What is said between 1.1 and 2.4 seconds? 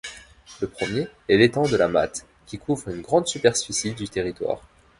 est l'étang de la Matte